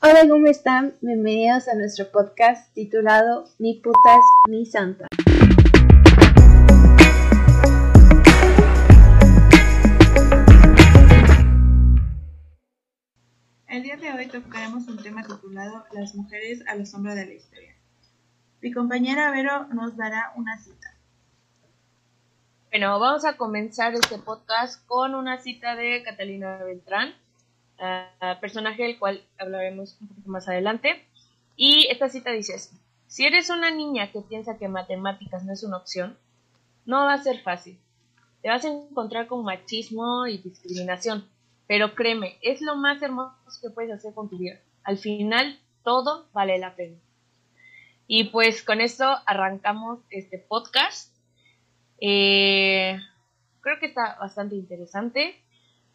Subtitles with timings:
[0.00, 0.94] Hola, ¿cómo están?
[1.00, 5.08] Bienvenidos a nuestro podcast titulado Ni putas ni santa.
[13.66, 17.32] El día de hoy tocaremos un tema titulado Las mujeres a la sombra de la
[17.32, 17.74] historia.
[18.60, 20.94] Mi compañera Vero nos dará una cita.
[22.70, 27.14] Bueno, vamos a comenzar este podcast con una cita de Catalina Beltrán,
[27.80, 31.04] uh, personaje del cual hablaremos un poquito más adelante.
[31.56, 35.62] Y esta cita dice así, si eres una niña que piensa que matemáticas no es
[35.64, 36.16] una opción,
[36.84, 37.78] no va a ser fácil.
[38.42, 41.28] Te vas a encontrar con machismo y discriminación,
[41.66, 44.60] pero créeme, es lo más hermoso que puedes hacer con tu vida.
[44.84, 46.96] Al final, todo vale la pena.
[48.06, 51.14] Y pues con esto arrancamos este podcast.
[52.00, 52.98] Eh,
[53.60, 55.42] creo que está bastante interesante.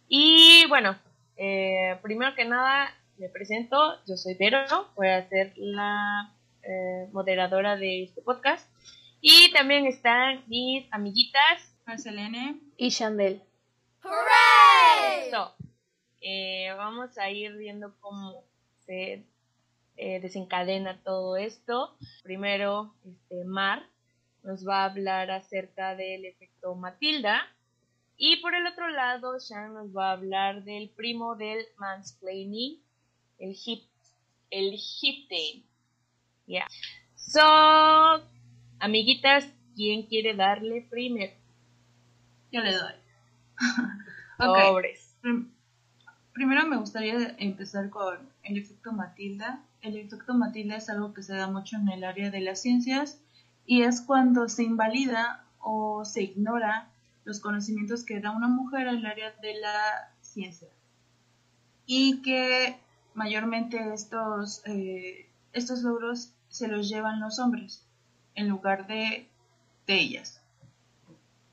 [0.07, 0.95] Y bueno,
[1.37, 4.63] eh, primero que nada, me presento, yo soy Vero,
[4.95, 6.33] voy a ser la
[6.63, 8.69] eh, moderadora de este podcast.
[9.21, 13.41] Y también están mis amiguitas, Marcelene y Chandel.
[14.01, 15.31] ¡Hooray!
[15.31, 15.55] So,
[16.21, 18.43] eh, vamos a ir viendo cómo
[18.85, 19.23] se
[19.95, 21.95] eh, desencadena todo esto.
[22.23, 23.83] Primero, este, Mar
[24.41, 27.41] nos va a hablar acerca del efecto Matilda.
[28.17, 32.79] Y por el otro lado, Shan nos va a hablar del primo del mansplaining,
[33.39, 33.83] el hip,
[34.49, 35.29] el hip
[36.45, 36.67] Yeah.
[37.15, 37.41] So,
[38.79, 41.33] amiguitas, ¿quién quiere darle primero?
[42.51, 42.93] Yo le doy.
[44.39, 44.69] okay.
[44.69, 45.15] Pobres.
[46.33, 49.63] Primero me gustaría empezar con el efecto Matilda.
[49.81, 53.21] El efecto Matilda es algo que se da mucho en el área de las ciencias
[53.65, 56.89] y es cuando se invalida o se ignora
[57.25, 60.69] los conocimientos que da una mujer en el área de la ciencia.
[61.85, 62.79] Y que
[63.13, 67.85] mayormente estos, eh, estos logros se los llevan los hombres
[68.35, 69.27] en lugar de,
[69.87, 70.41] de ellas.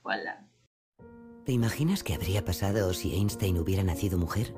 [0.03, 0.47] Voilà.
[1.45, 4.55] ¿Te imaginas qué habría pasado si Einstein hubiera nacido mujer?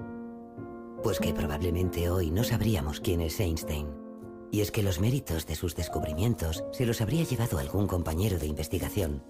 [1.03, 4.02] Pues que probablemente hoy no sabríamos quién es Einstein.
[4.53, 8.47] Y es que los méritos de sus descubrimientos se los habría llevado algún compañero de
[8.47, 9.25] investigación.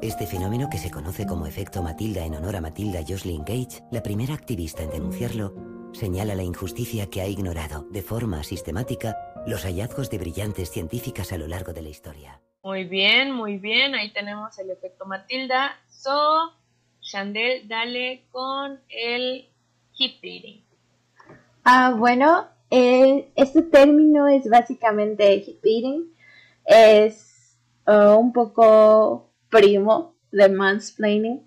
[0.00, 4.02] Este fenómeno, que se conoce como efecto Matilda en honor a Matilda Jocelyn Gage, la
[4.02, 5.54] primera activista en denunciarlo,
[5.92, 9.14] señala la injusticia que ha ignorado de forma sistemática
[9.46, 12.40] los hallazgos de brillantes científicas a lo largo de la historia.
[12.64, 15.78] Muy bien, muy bien, ahí tenemos el efecto Matilda.
[15.90, 16.54] So,
[17.02, 19.50] Chandel, dale con el
[19.98, 20.64] hip beating.
[21.64, 26.12] Ah, bueno, este término es básicamente hip beating.
[26.64, 31.46] Es uh, un poco primo de mansplaining.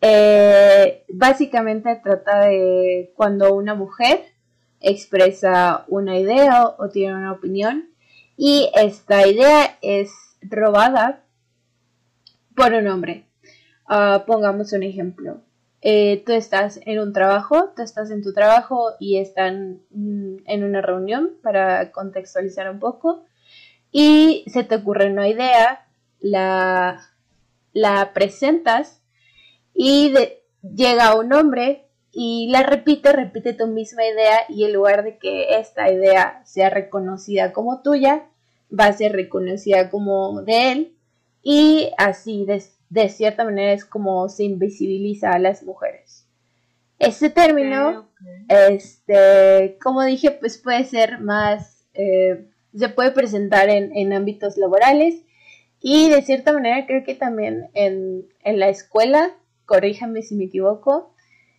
[0.00, 4.26] Eh, básicamente trata de cuando una mujer
[4.80, 7.88] expresa una idea o tiene una opinión
[8.36, 10.10] y esta idea es
[10.42, 11.24] robada
[12.54, 13.24] por un hombre.
[13.88, 15.40] Uh, pongamos un ejemplo.
[15.80, 20.64] Eh, tú estás en un trabajo, tú estás en tu trabajo y están mm, en
[20.64, 23.24] una reunión para contextualizar un poco
[23.92, 25.86] y se te ocurre una idea,
[26.20, 27.00] la,
[27.72, 29.02] la presentas
[29.72, 30.12] y
[30.62, 35.58] llega un hombre y la repite, repite tu misma idea y en lugar de que
[35.58, 38.26] esta idea sea reconocida como tuya,
[38.76, 40.96] va a ser reconocida como de él
[41.42, 46.26] y así de, de cierta manera es como se invisibiliza a las mujeres.
[46.98, 48.76] Este término, okay.
[48.76, 55.22] este, como dije, pues puede ser más, eh, se puede presentar en, en, ámbitos laborales
[55.80, 59.30] y de cierta manera creo que también en, en la escuela,
[59.64, 61.14] corríjame si me equivoco,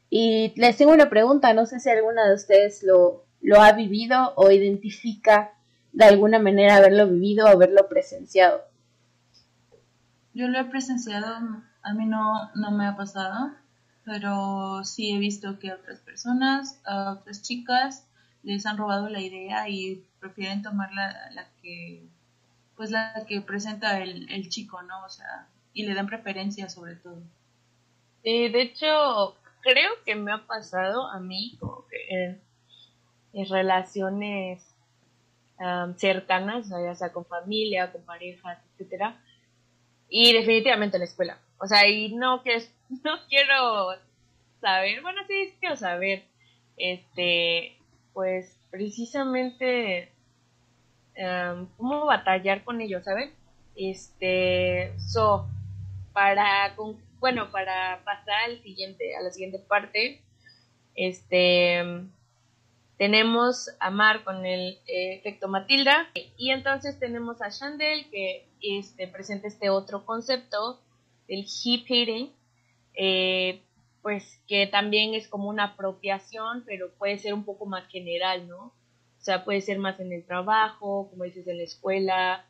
[0.10, 4.34] y les tengo una pregunta, no sé si alguna de ustedes lo, lo ha vivido
[4.36, 5.54] o identifica
[5.94, 8.69] de alguna manera haberlo vivido o haberlo presenciado.
[10.34, 11.28] Yo lo he presenciado,
[11.82, 13.52] a mí no, no me ha pasado,
[14.06, 18.06] pero sí he visto que a otras personas, otras chicas,
[18.44, 22.08] les han robado la idea y prefieren tomar la, la que
[22.76, 25.04] pues la que presenta el, el, chico, ¿no?
[25.04, 27.22] O sea, y le dan preferencia sobre todo.
[28.24, 32.42] Sí, de hecho, creo que me ha pasado a mí como que en,
[33.50, 34.66] relaciones
[35.98, 39.22] cercanas, ya sea con familia, con parejas, etcétera,
[40.10, 41.40] y definitivamente en la escuela.
[41.60, 42.64] O sea, y no que
[43.04, 43.96] no quiero
[44.62, 46.24] saber, bueno, sí quiero saber,
[46.78, 47.78] este,
[48.14, 50.12] pues precisamente
[51.18, 53.32] um, cómo batallar con ellos, ¿saben?
[53.76, 55.48] Este, so,
[56.14, 60.22] para, con, bueno, para pasar al siguiente, a la siguiente parte,
[60.96, 61.82] este,
[62.98, 69.08] tenemos a Mar con el eh, efecto Matilda y entonces tenemos a Chandel que este,
[69.08, 70.80] presenta este otro concepto
[71.28, 72.32] del hip hitting,
[72.96, 73.62] eh,
[74.02, 78.66] pues que también es como una apropiación, pero puede ser un poco más general, ¿no?
[79.20, 82.46] O sea, puede ser más en el trabajo, como dices, en la escuela,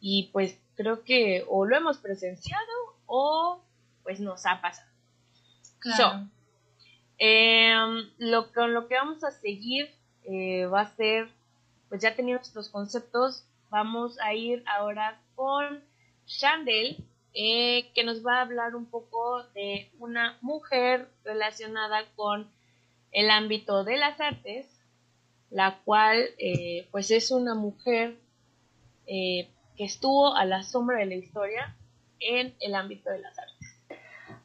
[0.00, 2.72] y pues creo que o lo hemos presenciado
[3.06, 3.62] o
[4.02, 4.88] pues nos ha pasado.
[5.78, 6.28] Claro.
[7.18, 9.90] Em, lo, con lo que vamos a seguir
[10.24, 11.28] eh, va a ser,
[11.88, 15.82] pues ya tenemos estos conceptos, vamos a ir ahora con
[16.26, 17.04] Chandel,
[17.34, 22.50] eh, que nos va a hablar un poco de una mujer relacionada con
[23.12, 24.66] el ámbito de las artes,
[25.50, 28.16] la cual eh, pues es una mujer
[29.06, 31.74] que estuvo a la sombra de la historia
[32.20, 33.58] en el ámbito de las artes.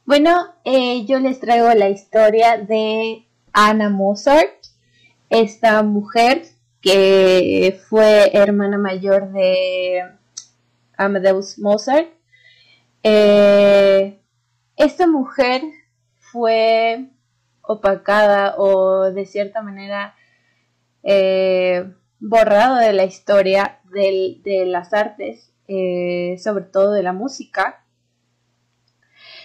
[0.05, 4.65] Bueno, eh, yo les traigo la historia de Anna Mozart,
[5.29, 6.45] esta mujer
[6.83, 10.03] que fue hermana mayor de
[10.97, 12.09] Amadeus Mozart.
[13.01, 14.19] Eh,
[14.75, 15.63] esta mujer
[16.17, 17.09] fue
[17.61, 20.15] opacada o de cierta manera
[21.01, 25.51] eh, borrada de la historia de las artes,
[26.43, 27.83] sobre todo de la música,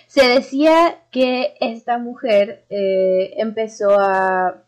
[0.08, 4.64] se decía que esta mujer eh, empezó a,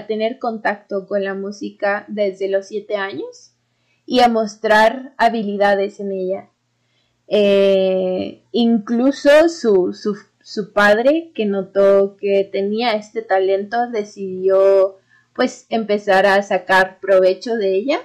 [0.00, 3.52] tener contacto con la música desde los siete años
[4.06, 6.48] y a mostrar habilidades en ella.
[7.28, 9.94] Eh, incluso su,
[10.42, 14.96] su, padre, que notó que tenía este talento, decidió
[15.34, 18.00] pues empezar a sacar provecho de ella,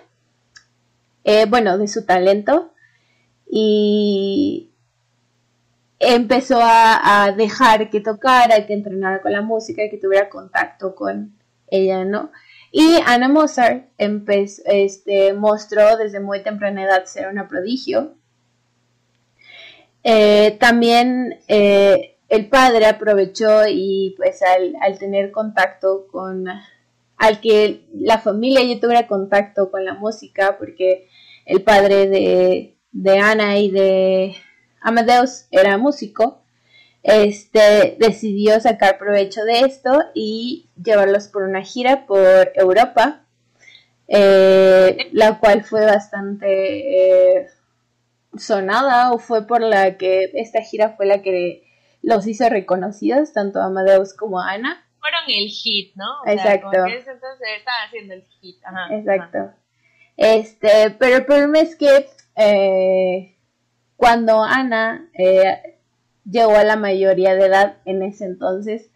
[1.23, 2.71] eh, bueno, de su talento.
[3.49, 4.71] Y
[5.99, 11.36] empezó a, dejar que tocara, que entrenara con la música, que tuviera contacto con
[11.67, 12.31] ella, ¿no?
[12.71, 18.13] Y Anna Mozart este, mostró desde muy temprana edad ser una prodigio.
[20.03, 26.45] Eh, también eh, el padre aprovechó y pues al, al, tener contacto con,
[27.17, 31.07] al que la familia ya tuviera contacto con la música, porque
[31.45, 34.35] el padre de, de Ana y de
[34.81, 36.41] Amadeus era músico,
[37.07, 43.21] este, decidió sacar provecho de esto y llevarlos por una gira por Europa,
[44.09, 47.47] eh, la cual fue bastante eh,
[48.37, 51.63] sonada o fue por la que esta gira fue la que
[52.01, 54.85] los hizo reconocidos, tanto Amadeus como Ana.
[54.99, 56.25] Fueron el hit, ¿no?
[56.25, 56.67] Exacto.
[56.73, 57.11] entonces
[57.57, 58.57] estaban haciendo el hit.
[58.91, 59.53] Exacto.
[60.17, 63.37] Este, pero el problema es que eh,
[63.95, 65.76] cuando Ana eh,
[66.29, 68.89] llegó a la mayoría de edad en ese entonces,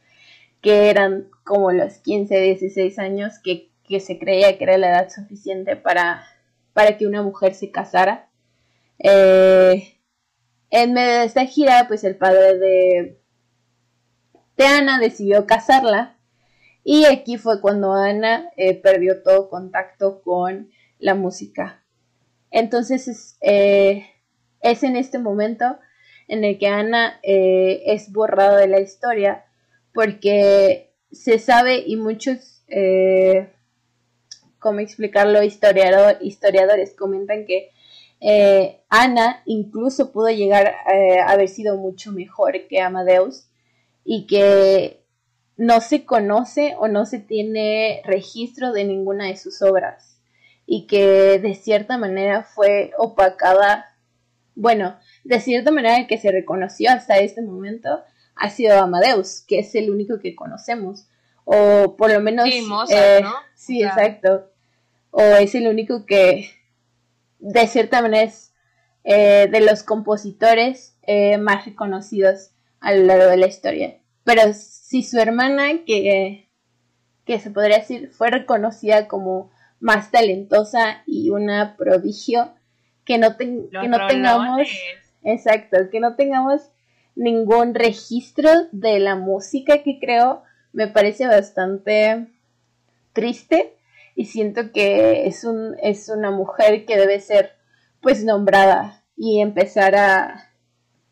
[0.62, 3.70] que eran como los 15, 16 años, que,
[4.00, 6.24] se creía que era la edad suficiente para,
[6.72, 8.30] para que una mujer se casara.
[9.00, 9.98] Eh,
[10.70, 13.20] en medio de esta gira, pues el padre de,
[14.56, 16.16] de Ana decidió casarla.
[16.86, 21.84] Y aquí fue cuando Ana eh, perdió todo contacto con la música.
[22.50, 24.06] Entonces, eh,
[24.62, 25.78] es en este momento
[26.32, 29.44] en el que Ana eh, es borrada de la historia
[29.94, 33.50] porque se sabe y muchos, eh,
[34.58, 35.44] ¿cómo explicarlo?
[35.44, 37.72] Historiador, historiadores comentan que
[38.22, 43.48] eh, Ana incluso pudo llegar a haber sido mucho mejor que Amadeus
[44.06, 45.04] y que
[45.58, 50.18] no se conoce o no se tiene registro de ninguna de sus obras
[50.66, 53.92] y que de cierta manera fue opacada
[54.56, 58.02] bueno, de cierta manera el que se reconoció hasta este momento
[58.36, 61.08] ha sido Amadeus, que es el único que conocemos.
[61.46, 62.46] O por lo menos...
[62.46, 63.34] Sí, eh, ¿no?
[63.56, 64.52] sí exacto.
[65.12, 66.50] O es el único que
[67.40, 68.54] de cierta manera es
[69.04, 73.98] eh, de los compositores eh, más reconocidos a lo largo de la historia.
[74.24, 76.50] Pero si su hermana, que,
[77.26, 82.54] que se podría decir, fue reconocida como más talentosa y una prodigio,
[83.04, 84.68] que no, que no tengamos,
[85.24, 86.62] exacto, que no tengamos
[87.16, 92.28] ningún registro de la música que creo me parece bastante
[93.14, 93.76] triste
[94.16, 97.52] y siento que es un es una mujer que debe ser
[98.02, 100.50] pues nombrada y empezar a,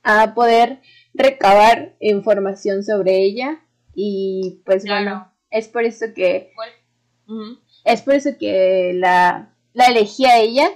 [0.04, 0.80] a poder
[1.14, 3.60] recabar información sobre ella
[3.94, 6.52] y pues bueno es por eso que
[7.84, 10.70] es por eso que la la elegí a ella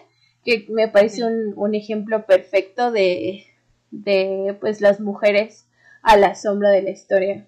[0.44, 3.46] que me parece un, un, ejemplo perfecto de,
[3.92, 5.68] de pues las mujeres
[6.02, 7.48] a la sombra de la historia.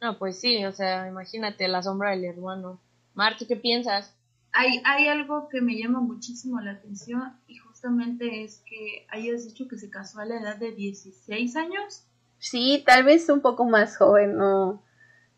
[0.00, 2.80] No, pues sí, o sea, imagínate la sombra del hermano.
[3.14, 4.14] Marta, ¿qué piensas?
[4.52, 9.68] Hay, hay algo que me llama muchísimo la atención y justamente es que hayas dicho
[9.68, 12.04] que se casó a la edad de 16 años.
[12.38, 14.82] Sí, tal vez un poco más joven, no,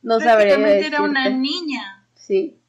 [0.03, 2.07] no sabría era una niña.
[2.15, 2.61] Sí,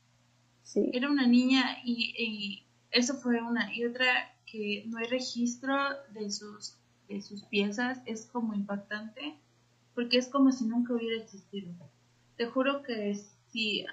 [0.63, 0.89] sí.
[0.93, 2.62] Era una niña y, y
[2.93, 3.73] eso fue una.
[3.73, 5.75] Y otra que no hay registro
[6.13, 6.77] de sus,
[7.09, 9.35] de sus piezas es como impactante
[9.93, 11.71] porque es como si nunca hubiera existido.
[12.37, 13.15] Te juro que
[13.51, 13.85] si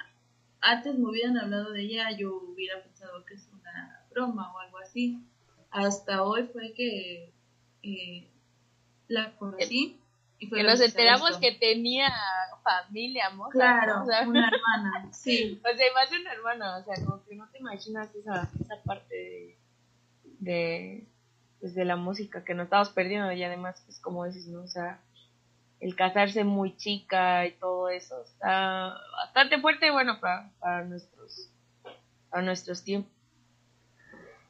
[0.60, 4.78] antes me hubieran hablado de ella, yo hubiera pensado que es una broma o algo
[4.78, 5.18] así.
[5.70, 7.32] Hasta hoy fue que
[7.82, 8.28] eh,
[9.08, 9.99] la conocí.
[10.40, 12.12] Y que nos enteramos que tenía
[12.62, 13.50] familia, amor.
[13.50, 15.60] Claro, una hermana, sí.
[15.72, 18.82] O sea, más de una hermana, o sea, como que no te imaginas esa, esa
[18.84, 19.58] parte
[20.38, 21.06] de,
[21.60, 24.62] pues, de, la música que nos estamos perdiendo y además, pues como dices, ¿no?
[24.62, 25.00] O sea,
[25.80, 31.50] el casarse muy chica y todo eso está bastante fuerte bueno para, para nuestros
[32.28, 33.10] para nuestros tiempos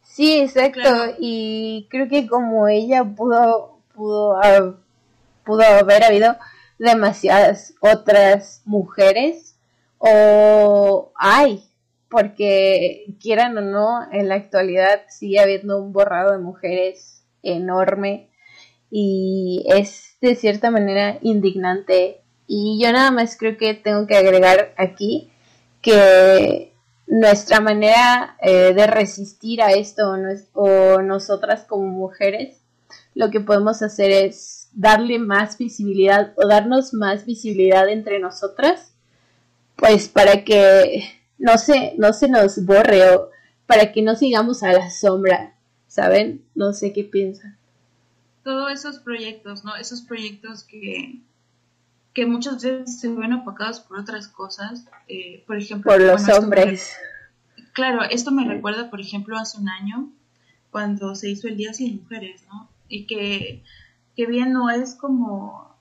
[0.03, 4.39] sí exacto y creo que como ella pudo pudo
[5.51, 6.37] pudo haber habido
[6.79, 9.57] demasiadas otras mujeres
[9.99, 11.65] o hay
[12.09, 18.29] porque quieran o no en la actualidad sigue habiendo un borrado de mujeres enorme
[18.93, 22.21] y es de cierta manera indignante.
[22.47, 25.31] Y yo nada más creo que tengo que agregar aquí
[25.83, 26.73] que
[27.07, 30.15] nuestra manera eh, de resistir a esto
[30.55, 32.61] o, nosotras como mujeres,
[33.15, 38.93] lo que podemos hacer es darle más visibilidad o darnos más visibilidad entre nosotras,
[39.77, 41.05] pues para que
[41.39, 43.31] no se, no se nos borre o
[43.67, 45.55] para que no sigamos a la sombra,
[45.87, 46.45] ¿saben?
[46.55, 47.61] No sé qué piensan
[48.43, 49.77] todos esos proyectos, ¿no?
[49.77, 51.21] Esos proyectos que,
[52.13, 55.91] que muchas veces se ven opacados por otras cosas, eh, por ejemplo...
[55.91, 56.93] Por los hombres.
[57.73, 60.11] claro, esto me recuerda, por ejemplo, hace un año,
[60.71, 62.69] cuando se hizo el Día Sin Mujeres, ¿no?
[62.89, 63.63] Y que,
[64.21, 65.75] que bien no es como,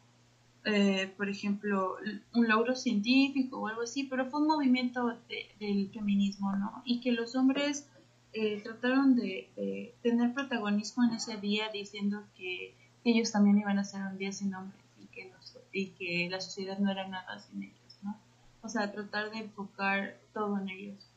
[0.64, 1.98] eh, por ejemplo,
[2.34, 5.14] un logro científico o algo así, pero fue un movimiento
[5.60, 6.82] del feminismo, ¿no?
[6.86, 7.90] Y que los hombres
[8.32, 14.04] eh, trataron de, tener protagonismo en ese día diciendo que ellos también iban a ser
[14.04, 15.34] un día sin hombres y que,
[15.74, 18.16] y que la sociedad no era nada sin ellos, ¿no?
[18.62, 21.12] O sea, tratar de enfocar todo en ellos.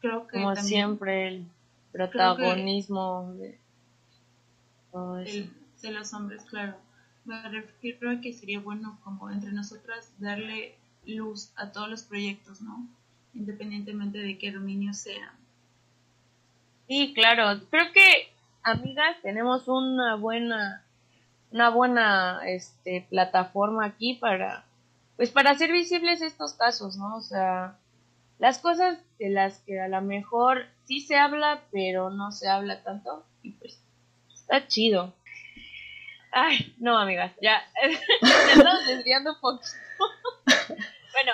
[0.00, 1.46] Creo que Como siempre el
[1.90, 3.58] protagonismo de,
[5.82, 6.76] de los hombres, claro.
[7.24, 10.74] Me refiero a que sería bueno como entre nosotras darle
[11.06, 12.86] luz a todos los proyectos, ¿no?
[13.34, 15.30] Independientemente de qué dominio sean.
[16.88, 17.60] Sí, claro.
[17.70, 18.32] Creo que,
[18.62, 20.82] amigas, tenemos una buena,
[21.52, 24.64] una buena, este, plataforma aquí para,
[25.16, 27.16] pues, para hacer visibles estos casos, ¿no?
[27.16, 27.76] O sea,
[28.38, 32.82] las cosas de las que a lo mejor sí se habla, pero no se habla
[32.82, 33.78] tanto, y pues,
[34.34, 35.14] está chido.
[36.32, 37.62] Ay, no, amigas, ya,
[38.52, 39.72] estamos desviando un poquito.
[41.12, 41.32] bueno,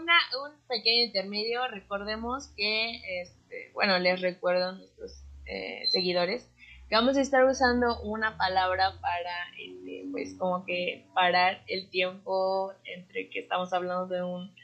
[0.00, 6.48] una, un pequeño intermedio, recordemos que, este, bueno, les recuerdo a nuestros eh, seguidores
[6.88, 12.72] que vamos a estar usando una palabra para, este, pues, como que parar el tiempo
[12.84, 14.54] entre que estamos hablando de un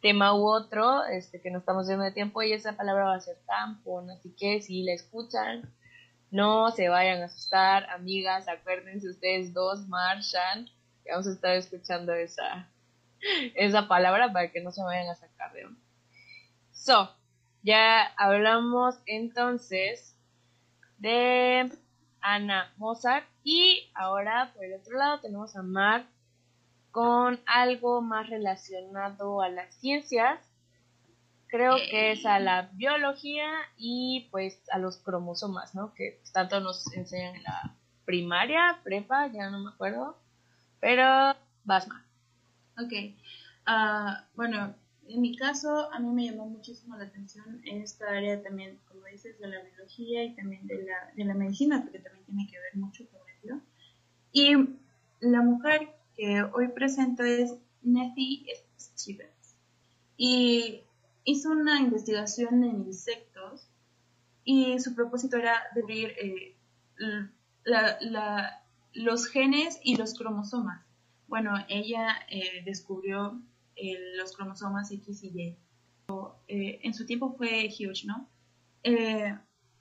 [0.00, 3.20] tema u otro, este, que no estamos viendo de tiempo, y esa palabra va a
[3.20, 5.70] ser tampon, así que si la escuchan,
[6.30, 10.66] no se vayan a asustar, amigas, acuérdense ustedes dos, Marshan,
[11.04, 12.68] que vamos a estar escuchando esa,
[13.54, 15.80] esa palabra para que no se vayan a sacar de onda.
[16.72, 17.10] So,
[17.62, 20.16] ya hablamos entonces
[20.98, 21.70] de
[22.20, 26.06] Ana Mozart y ahora por el otro lado tenemos a Mark
[26.90, 30.40] con algo más relacionado a las ciencias.
[31.48, 35.94] Creo que es a la biología y pues a los cromosomas, ¿no?
[35.94, 37.74] Que tanto nos enseñan en la
[38.04, 40.16] primaria, prepa, ya no me acuerdo.
[40.80, 41.04] Pero
[41.64, 42.04] vas más.
[42.78, 42.92] Ok.
[43.66, 44.74] Uh, bueno,
[45.08, 49.38] en mi caso, a mí me llamó muchísimo la atención esta área también, como dices,
[49.40, 52.76] de la biología y también de la, de la medicina, porque también tiene que ver
[52.76, 53.60] mucho con ello.
[54.32, 54.76] Y
[55.20, 58.46] la mujer que hoy presento es Nettie
[58.78, 59.56] Stevens.
[60.16, 60.82] Y
[61.28, 63.68] hizo una investigación en insectos
[64.44, 66.56] y su propósito era descubrir eh,
[67.64, 68.62] la,
[68.94, 70.86] los genes y los cromosomas.
[71.26, 73.42] Bueno, ella eh, descubrió
[73.76, 75.56] eh, los cromosomas X y Y.
[76.48, 78.26] Eh, en su tiempo fue huge, ¿no?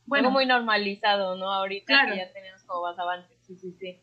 [0.05, 1.53] bueno, muy normalizado, ¿no?
[1.53, 4.01] Ahorita ya tenemos como más avances, sí, sí, sí.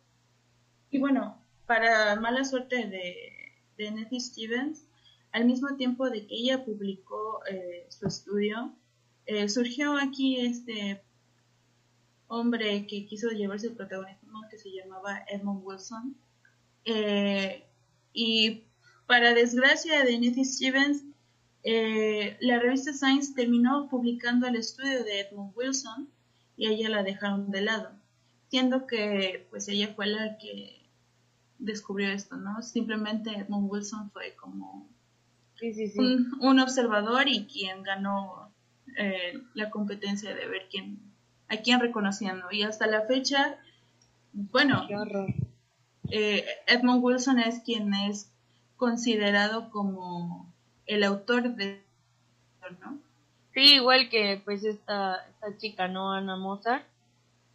[0.91, 3.15] Y bueno, para mala suerte de,
[3.77, 4.87] de Nettie Stevens,
[5.35, 8.73] al mismo tiempo de que ella publicó eh, su estudio,
[9.27, 11.03] eh, surgió aquí este
[12.29, 16.17] hombre que quiso llevarse el protagonismo que se llamaba Edmund Wilson.
[16.85, 17.65] Eh,
[18.13, 18.63] y
[19.09, 21.03] para desgracia de Nettie Stevens,
[22.41, 26.09] la revista Science terminó publicando el estudio de Edmund Wilson
[26.57, 27.91] y ella la dejaron de lado,
[28.51, 30.89] siendo que pues ella fue la que
[31.59, 32.63] descubrió esto, ¿no?
[32.63, 34.94] Simplemente Edmund Wilson fue como
[36.41, 38.51] Un, observador y quien ganó
[38.97, 40.99] eh, la competencia de ver quién,
[41.49, 43.57] a quién reconocían, Y hasta la fecha,
[44.33, 44.87] bueno,
[46.11, 48.31] eh, Edmund Wilson es quien es
[48.77, 50.53] considerado como
[50.87, 51.83] el autor de,
[52.81, 52.99] ¿no?
[53.55, 56.13] Sí, igual que pues esta, esta chica, ¿no?
[56.13, 56.85] Ana Mozart,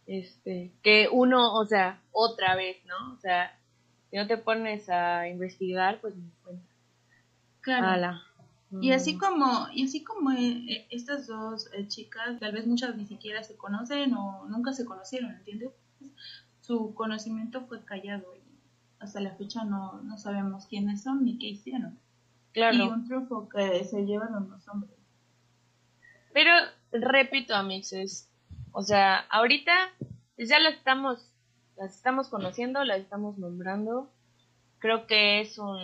[0.06, 3.12] este, que uno, o sea, otra vez, ¿no?
[3.12, 3.56] O sea,
[4.10, 6.69] si no te pones a investigar, pues no cuenta.
[7.60, 8.20] Claro.
[8.80, 9.18] Y así mm.
[9.18, 13.42] como, y así como eh, eh, estas dos eh, chicas, tal vez muchas ni siquiera
[13.42, 15.70] se conocen o nunca se conocieron, ¿entiendes?
[16.60, 18.40] Su conocimiento fue callado y
[19.00, 21.98] hasta la fecha no, no sabemos quiénes son ni qué hicieron.
[22.52, 22.76] Claro.
[22.76, 24.92] Y un truco que se llevan los hombres.
[26.32, 26.52] Pero
[26.92, 28.28] repito, amixes,
[28.72, 29.72] o sea, ahorita
[30.38, 31.32] ya las estamos,
[31.76, 34.12] las estamos conociendo, las estamos nombrando.
[34.78, 35.78] Creo que es un,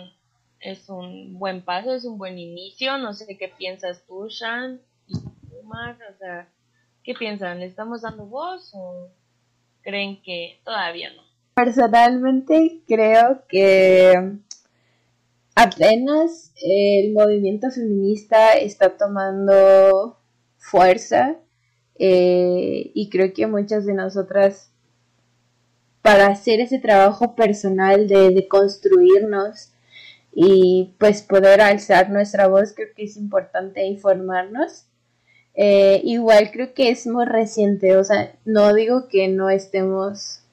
[0.59, 2.97] es un buen paso, es un buen inicio.
[2.97, 5.15] No sé qué piensas tú, Shan y
[5.61, 6.47] Umar, o sea,
[7.03, 7.59] ¿qué piensan?
[7.59, 9.09] ¿Le estamos dando voz o
[9.81, 11.21] creen que todavía no?
[11.53, 14.13] Personalmente creo que
[15.55, 20.19] apenas el movimiento feminista está tomando
[20.57, 21.37] fuerza
[21.95, 24.71] eh, y creo que muchas de nosotras
[26.01, 29.73] para hacer ese trabajo personal de, construirnos
[30.39, 34.85] y pues poder alzar nuestra voz creo que es importante informarnos.
[35.55, 40.43] Eh, igual creo que es muy reciente o sea no digo que no estemos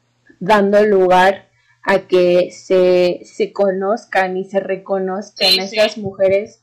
[0.41, 1.51] dando lugar
[1.83, 6.63] a que se, se conozcan y se reconozcan a estas mujeres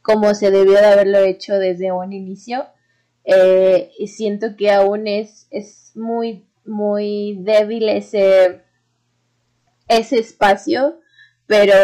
[0.00, 2.66] como se debió de haberlo hecho desde un inicio.
[3.24, 8.62] Eh, y siento que aún es, es muy, muy débil ese,
[9.88, 10.98] ese espacio,
[11.46, 11.74] pero,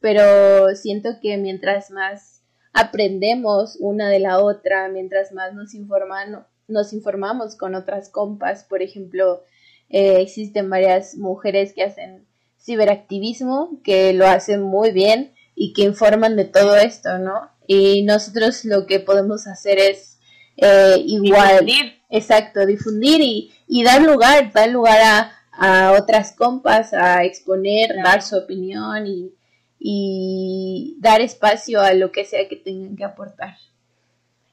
[0.00, 6.92] pero siento que mientras más aprendemos una de la otra, mientras más nos, informan, nos
[6.92, 9.44] informamos con otras compas, por ejemplo,
[9.88, 12.26] eh, existen varias mujeres que hacen
[12.58, 17.50] ciberactivismo, que lo hacen muy bien y que informan de todo esto, ¿no?
[17.66, 20.18] Y nosotros lo que podemos hacer es
[20.56, 21.66] eh, igual,
[22.08, 28.22] exacto, difundir y, y, dar lugar, dar lugar a, a otras compas a exponer, dar
[28.22, 29.32] su opinión y,
[29.80, 33.56] y dar espacio a lo que sea que tengan que aportar.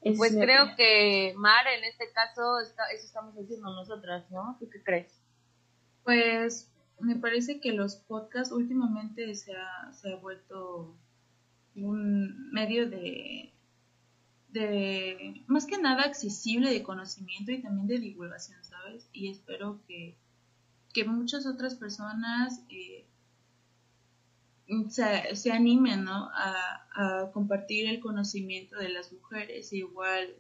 [0.01, 4.55] pues creo que Mar, en este caso, eso estamos haciendo nosotras, ¿no?
[4.59, 5.21] ¿Tú qué crees?
[6.03, 10.95] Pues me parece que los podcasts últimamente se ha, se ha vuelto
[11.75, 13.51] un medio de
[14.49, 19.09] de, más que nada accesible de conocimiento y también de divulgación, ¿sabes?
[19.11, 20.17] Y espero que,
[20.93, 23.05] que muchas otras personas eh,
[24.89, 26.29] se, se, animen, ¿no?
[26.33, 30.35] A, compartir el conocimiento de las mujeres, igual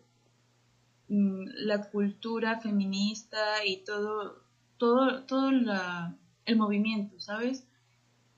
[1.07, 4.41] mm, la cultura feminista y todo,
[4.77, 7.67] todo, todo el movimiento, ¿sabes?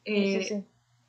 [0.04, 0.65] Eh,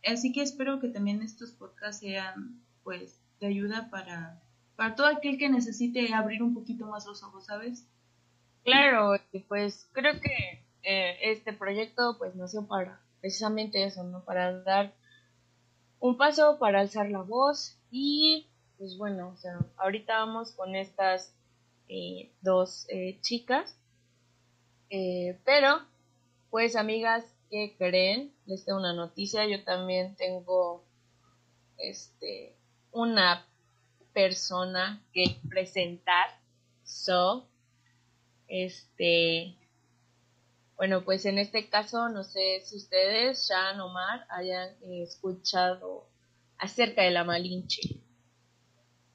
[0.07, 4.40] así que espero que también estos podcasts sean, pues, de ayuda para
[4.81, 7.87] para todo aquel que necesite abrir un poquito más los ojos, ¿sabes?
[8.64, 9.14] Claro,
[9.47, 14.25] pues creo que eh, este proyecto pues nació para precisamente eso, ¿no?
[14.25, 14.95] Para dar
[15.99, 18.47] un paso, para alzar la voz y
[18.79, 21.35] pues bueno, o sea, ahorita vamos con estas
[21.89, 23.77] eh, dos eh, chicas,
[25.45, 25.83] pero
[26.51, 28.33] pues amigas, ¿qué creen?
[28.47, 30.83] Les tengo una noticia, yo también tengo
[31.79, 32.57] este
[32.93, 33.47] una
[34.13, 36.29] persona que presentar.
[36.85, 37.47] So,
[38.49, 39.55] este,
[40.81, 46.09] bueno, pues en este caso, no sé si ustedes, Shan, Omar, hayan escuchado
[46.57, 47.83] acerca de la Malinche.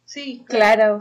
[0.04, 0.99] Sí, claro.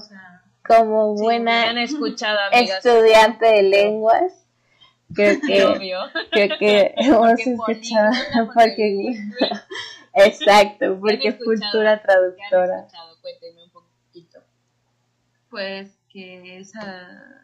[0.67, 4.47] como buena estudiante de lenguas,
[5.15, 5.77] creo que,
[6.31, 8.15] creo que hemos escuchado,
[8.55, 9.19] porque,
[10.15, 12.89] exacto, porque es cultura traductora.
[15.51, 17.44] pues que esa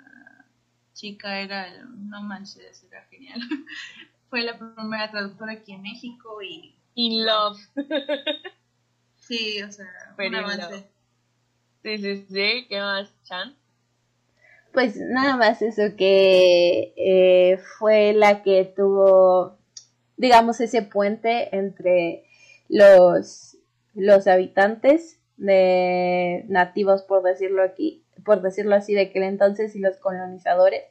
[1.00, 3.40] chica era, no manches, era genial.
[4.28, 6.74] Fue la primera traductora aquí en México y...
[6.94, 7.58] In love.
[9.16, 9.86] Sí, o sea,
[10.16, 10.88] Pero un avance.
[11.84, 12.66] Sí, sí, sí.
[12.68, 13.54] ¿Qué más, Chan?
[14.72, 19.56] Pues nada más eso que eh, fue la que tuvo,
[20.16, 22.24] digamos, ese puente entre
[22.68, 23.56] los,
[23.94, 29.96] los habitantes de nativos, por decirlo aquí, por decirlo así, de aquel entonces y los
[29.98, 30.82] colonizadores,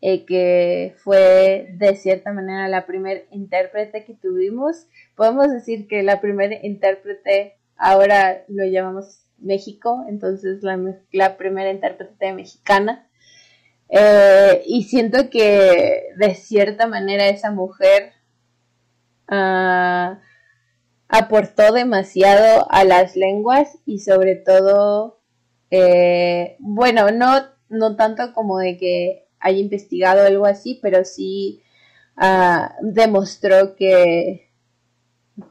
[0.00, 4.86] eh, que fue de cierta manera la primer intérprete que tuvimos.
[5.16, 10.78] Podemos decir que la primera intérprete ahora lo llamamos México, entonces la,
[11.12, 13.08] la primera intérprete mexicana.
[13.88, 18.12] Eh, y siento que de cierta manera esa mujer
[19.28, 20.20] ah,
[21.08, 25.20] aportó demasiado a las lenguas y sobre todo,
[25.76, 31.62] eh, bueno, no, no tanto como de que haya investigado algo así, pero sí
[32.16, 34.52] ah, demostró que,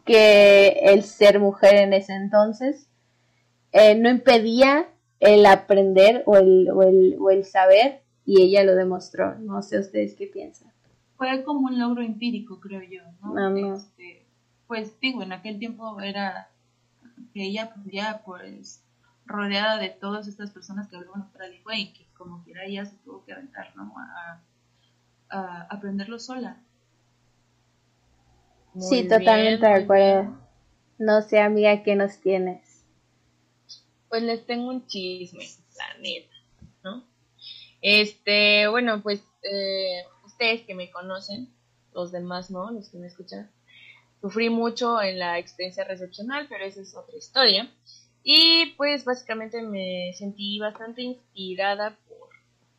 [0.06, 2.88] que el ser mujer en ese entonces
[3.74, 4.88] eh, no impedía
[5.20, 9.38] el aprender o el, o, el, o el saber y ella lo demostró.
[9.40, 10.72] No sé ustedes qué piensan.
[11.18, 13.38] Fue como un logro empírico, creo yo, ¿no?
[13.38, 13.76] Ah, no.
[13.76, 14.26] Este,
[14.68, 16.50] pues digo, en aquel tiempo era
[17.34, 18.83] que ella ya pues
[19.26, 22.96] rodeada de todas estas personas que hablaban otra lengua y que como quiera ella se
[22.98, 23.94] tuvo que aventar, ¿no?
[23.98, 24.42] A,
[25.30, 26.62] a aprenderlo sola.
[28.74, 30.22] Muy sí, bien, totalmente de acuerdo.
[30.22, 30.38] bien.
[31.00, 32.86] No sé, amiga, ¿qué nos tienes?
[34.10, 35.44] Pues les tengo un chisme,
[35.78, 36.36] la neta,
[36.84, 37.04] ¿no?
[37.82, 41.54] Este, bueno, pues eh, ustedes que me conocen,
[41.94, 43.52] los demás no, los que me escuchan,
[44.22, 47.70] sufrí mucho en la experiencia recepcional, pero esa es otra historia.
[48.24, 52.30] Y pues básicamente me sentí bastante inspirada por,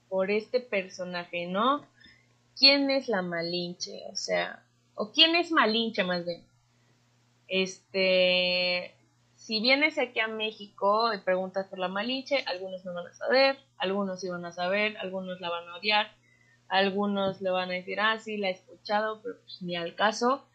[0.09, 1.87] por este personaje, ¿no?
[2.59, 4.05] ¿Quién es la Malinche?
[4.11, 6.43] O sea, o quién es Malinche más bien.
[7.47, 8.95] Este,
[9.37, 13.59] si vienes aquí a México y preguntas por la Malinche, algunos no van a saber,
[13.77, 16.11] algunos sí van a saber, algunos la van a odiar,
[16.69, 20.47] algunos le van a decir, ah, sí, la he escuchado, pero pues ni al caso.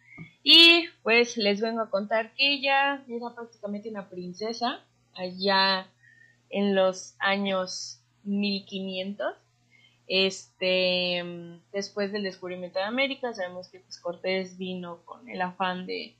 [0.51, 4.83] Y pues les vengo a contar que ella era prácticamente una princesa
[5.13, 5.87] allá
[6.49, 9.35] en los años 1500.
[10.07, 11.23] Este,
[11.71, 16.15] después del descubrimiento de América, sabemos que pues, Cortés vino con el afán de,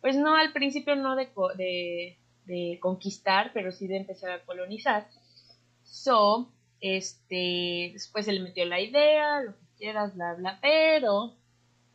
[0.00, 5.06] pues no al principio no de, de, de conquistar, pero sí de empezar a colonizar.
[5.84, 11.34] So, este, después se le metió la idea, lo que quieras, bla, bla, pero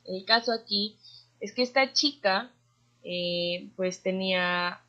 [0.05, 0.95] el caso aquí
[1.41, 2.51] es que esta chica,
[3.03, 4.79] eh, pues tenía,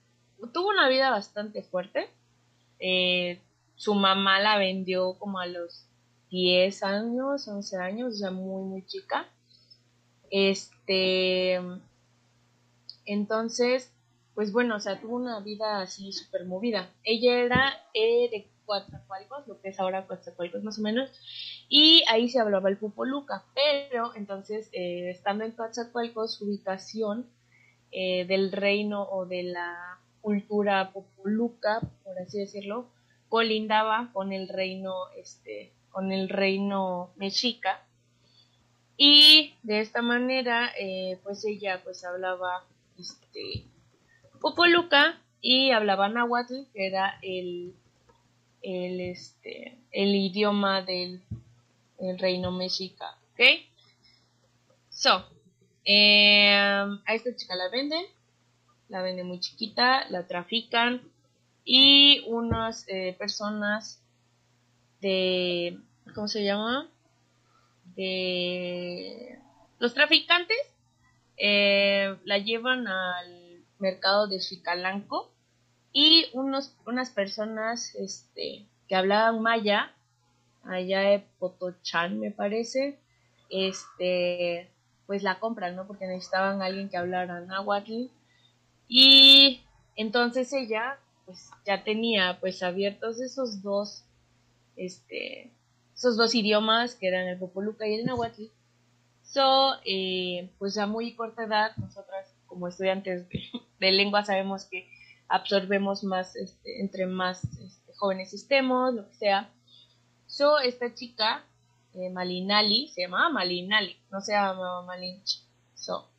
[0.53, 2.09] tuvo una vida bastante fuerte.
[2.79, 3.41] Eh,
[3.75, 5.87] su mamá la vendió como a los
[6.31, 9.27] 10 años, 11 años, o sea, muy, muy chica.
[10.31, 11.61] Este,
[13.07, 13.91] entonces,
[14.35, 16.91] pues bueno, o sea, tuvo una vida así súper movida.
[17.03, 21.11] Ella era eh, de Coatzacoalcos, lo que es ahora Coatzacoalcos más o menos,
[21.69, 27.27] y ahí se hablaba el Popoluca, pero entonces, eh, estando en Coatzacoalcos, su ubicación
[27.91, 32.87] eh, del reino o de la cultura Popoluca, por así decirlo,
[33.29, 37.83] colindaba con el reino, este, con el reino mexica,
[38.97, 42.65] y de esta manera, eh, pues ella pues hablaba
[42.99, 43.67] este,
[44.41, 47.75] Popoluca y hablaba náhuatl, que era el,
[48.62, 51.20] el, este, el idioma del
[51.98, 53.40] el reino mexica, ¿ok?
[54.90, 55.25] So,
[55.85, 58.05] eh, a esta chica la venden,
[58.88, 61.03] la venden muy chiquita, la trafican
[61.64, 64.03] y unas eh, personas
[65.01, 65.79] de,
[66.14, 66.88] ¿cómo se llama?
[67.96, 69.38] De
[69.79, 70.59] los traficantes
[71.37, 75.32] eh, la llevan al mercado de Chicalanco
[75.92, 79.92] y unos, unas personas este, que hablaban maya,
[80.64, 82.98] allá de Potochán me parece,
[83.50, 84.70] este,
[85.07, 85.87] pues la compran, ¿no?
[85.87, 88.07] Porque necesitaban a alguien que hablara náhuatl
[88.88, 89.62] y
[89.96, 94.05] entonces ella pues ya tenía pues abiertos esos dos
[94.76, 95.52] este
[95.94, 98.44] esos dos idiomas que eran el popoluca y el náhuatl
[99.33, 103.40] So, eh, pues a muy corta edad, nosotras como estudiantes de,
[103.81, 104.87] de lengua sabemos que
[105.33, 109.51] absorbemos más este, entre más este, jóvenes estemos, lo que sea.
[110.27, 111.42] So, esta chica,
[111.95, 115.40] eh, Malinali, se llamaba Malinali, no se llamaba Malinche.
[115.75, 116.11] So,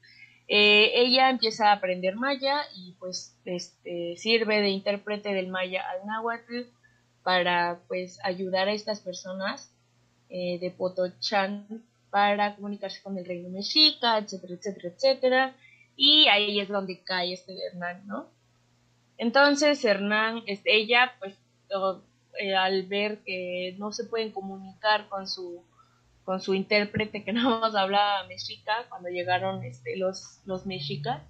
[0.48, 6.06] eh, ella empieza a aprender maya y pues este, sirve de intérprete del maya al
[6.08, 6.64] náhuatl
[7.22, 9.72] para pues ayudar a estas personas
[10.30, 15.56] eh, de Potochán para comunicarse con el reino mexica, etcétera, etcétera, etcétera.
[15.96, 18.28] Y ahí es donde cae este Hernán, ¿no?
[19.18, 21.36] Entonces Hernán, este, ella, pues,
[22.40, 25.64] eh, al ver que no se pueden comunicar con su
[26.24, 31.22] con su intérprete que nada más hablaba mexica cuando llegaron este, los, los mexicas,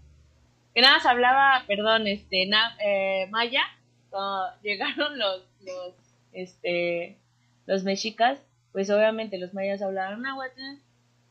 [0.73, 2.49] que nada más hablaba, perdón, este,
[2.83, 3.63] eh, maya,
[4.09, 5.93] cuando llegaron los, los,
[6.31, 7.17] este,
[7.65, 8.39] los mexicas,
[8.71, 10.61] pues obviamente los mayas hablaban náhuatl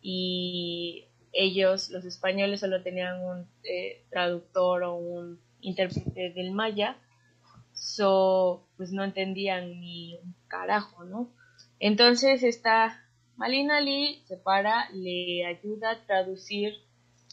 [0.00, 6.96] y ellos, los españoles, solo tenían un eh, traductor o un intérprete del maya,
[7.72, 11.30] so, pues no entendían ni un carajo, ¿no?
[11.78, 13.02] Entonces esta
[13.36, 16.74] Malina Lee se para, le ayuda a traducir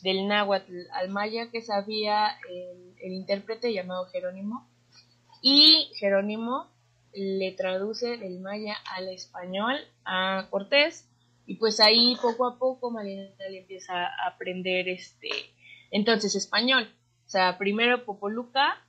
[0.01, 4.67] del náhuatl al maya que sabía el, el intérprete llamado Jerónimo
[5.41, 6.67] y Jerónimo
[7.13, 11.07] le traduce del maya al español a Cortés
[11.45, 15.29] y pues ahí poco a poco Malina Lee empieza a aprender este
[15.91, 16.87] entonces español
[17.29, 18.83] o sea primero Popoluca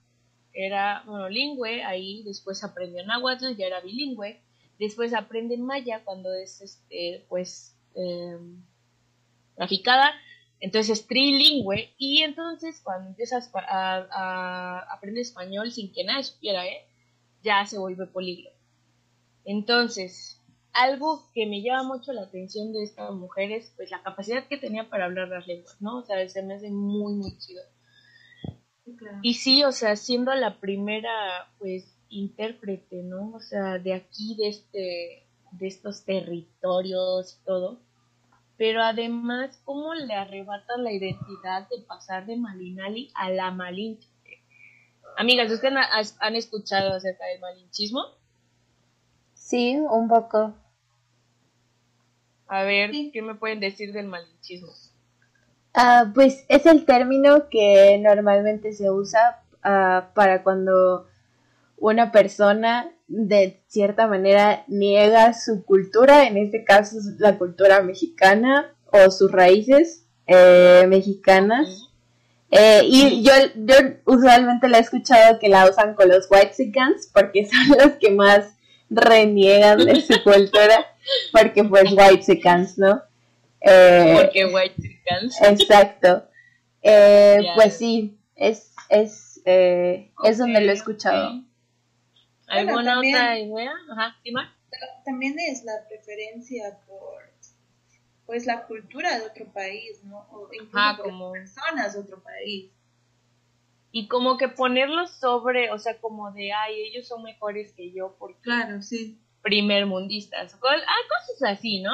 [0.55, 4.40] era monolingüe ahí después aprendió náhuatl ya era bilingüe.
[4.79, 8.38] Después aprende maya cuando es este pues eh,
[10.59, 16.87] entonces es trilingüe y entonces cuando empiezas a, aprender español sin que nadie supiera ¿eh?
[17.42, 18.57] ya se vuelve políglota.
[19.44, 20.40] Entonces
[20.72, 24.57] algo que me llama mucho la atención de esta mujer es pues la capacidad que
[24.57, 27.62] tenía para hablar las lenguas no o sea se me hace muy muy chido
[29.22, 33.33] y sí o sea siendo la primera pues intérprete, ¿no?
[33.35, 37.81] O sea, de aquí, de, este, de estos territorios y todo.
[38.57, 44.09] Pero además, ¿cómo le arrebata la identidad de pasar de Malinali a la Malinche?
[45.16, 48.05] Amigas, ¿ustedes han escuchado acerca del malinchismo?
[49.35, 50.55] Sí, un poco.
[52.46, 54.72] A ver, ¿qué me pueden decir del malinchismo?
[55.75, 61.07] Ah, pues es el término que normalmente se usa ah, para cuando
[61.77, 69.11] una persona de cierta manera niega su cultura, en este caso la cultura mexicana o
[69.11, 71.89] sus raíces eh, mexicanas.
[72.51, 73.75] Eh, y yo, yo
[74.07, 78.57] usualmente la he escuchado que la usan con los Whitexicans porque son los que más
[78.91, 80.85] reniegan de su cultura,
[81.33, 83.03] porque pues Whitexicans, ¿no?
[83.61, 85.40] Eh, porque Whitexicans.
[85.42, 86.27] Exacto.
[87.57, 91.44] Pues sí, es, es, es donde lo he escuchado.
[92.46, 93.73] ¿Alguna otra idea?
[93.92, 94.16] Ajá,
[95.05, 97.20] También es la preferencia por
[98.31, 100.20] pues la cultura de otro país, ¿no?
[100.31, 102.70] O incluso como personas de otro país.
[103.90, 108.14] Y como que ponerlos sobre, o sea, como de, ay, ellos son mejores que yo
[108.20, 108.40] porque...
[108.42, 109.18] Claro, sí.
[109.42, 110.55] Primer mundistas.
[110.55, 110.59] Ah,
[111.09, 111.90] cosas así, ¿no?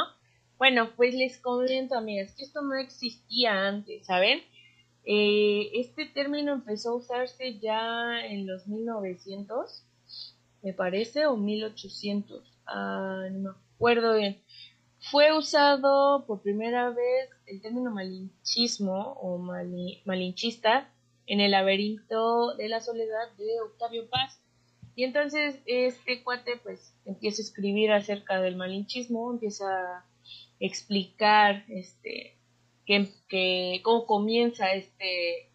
[0.58, 4.40] Bueno, pues les comento, amigas, que esto no existía antes, ¿saben?
[5.04, 9.86] Eh, este término empezó a usarse ya en los 1900
[10.66, 14.42] me parece, o 1800, ah, no me acuerdo bien.
[14.98, 20.90] Fue usado por primera vez el término malinchismo o malinchista
[21.28, 24.40] en el laberinto de la soledad de Octavio Paz.
[24.96, 30.04] Y entonces este cuate pues empieza a escribir acerca del malinchismo, empieza a
[30.60, 32.36] explicar este
[32.84, 35.50] que, que cómo comienza este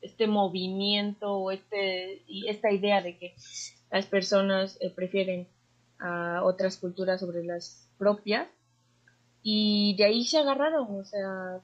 [0.00, 3.34] este movimiento o este esta idea de que
[3.90, 5.46] las personas eh, prefieren
[5.98, 8.48] a otras culturas sobre las propias.
[9.42, 11.60] Y de ahí se agarraron, o sea,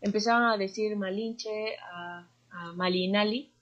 [0.00, 2.28] empezaron a decir Malinche, a,
[2.76, 3.52] Malinali,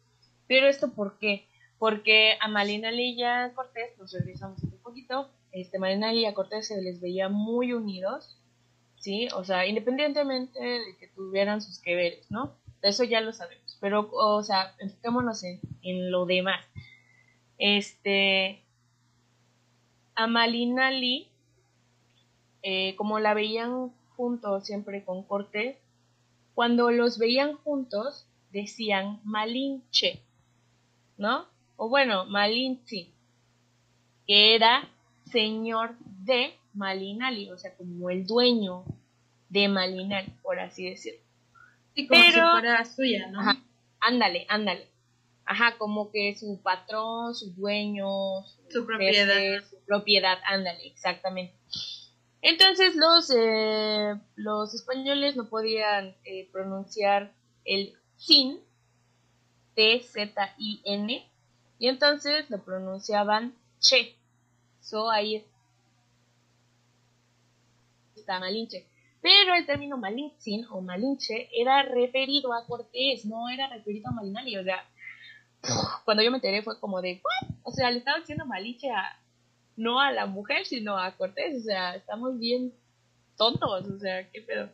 [0.47, 1.47] pero esto ¿por qué?
[1.79, 6.69] Porque a Malinali y a Cortés, nos regresamos un poquito, este Malinali y a Cortés
[6.69, 8.37] se les veía muy unidos,
[9.03, 9.29] ¿sí?
[9.35, 12.55] O sea, independientemente de que tuvieran sus que veres, ¿no?
[12.81, 16.65] Eso ya lo sabemos, pero, o sea, enfoquémonos en, en lo demás.
[17.59, 18.63] Este,
[20.15, 21.29] a Malinali,
[22.63, 25.77] eh, como la veían juntos siempre con Cortés,
[26.55, 30.23] cuando los veían juntos decían Malinche,
[31.17, 31.47] ¿no?
[31.77, 33.13] O bueno, Malinchi,
[34.27, 34.89] que era
[35.25, 38.85] señor de Malinali, o sea, como el dueño
[39.49, 41.21] de Malinali, por así decirlo.
[41.95, 43.41] Y como Pero, si fuera suya, ¿no?
[44.01, 44.89] ándale, ándale.
[45.45, 48.07] Ajá, como que su patrón, su dueño,
[48.71, 49.63] su, propiedad.
[49.69, 51.55] su propiedad, ándale, exactamente.
[52.41, 57.33] Entonces los, eh, los españoles no podían eh, pronunciar
[57.65, 58.61] el sin,
[59.75, 61.29] T-Z-I-N,
[61.79, 64.17] y entonces lo pronunciaban che.
[64.81, 65.45] So ahí
[68.23, 68.87] está Malinche.
[69.21, 74.57] Pero el término malintzin o malinche era referido a Cortés, no era referido a Malinali.
[74.57, 74.85] O sea,
[76.05, 77.23] cuando yo me enteré fue como de.
[77.63, 78.95] O sea, le estaban haciendo malicia
[79.77, 81.61] no a la mujer, sino a Cortés.
[81.61, 82.73] O sea, estamos bien
[83.37, 84.69] tontos, o sea, qué pedo.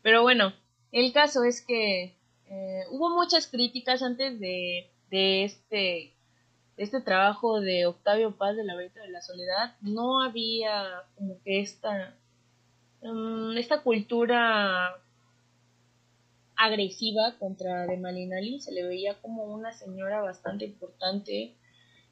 [0.00, 0.54] Pero bueno,
[0.90, 2.16] el caso es que
[2.48, 6.14] eh, hubo muchas críticas antes de, de este
[6.76, 11.60] este trabajo de Octavio Paz de la Verita de la Soledad, no había como que
[11.60, 12.16] esta,
[13.02, 15.00] um, esta cultura
[16.56, 21.54] agresiva contra de Malinali, se le veía como una señora bastante importante,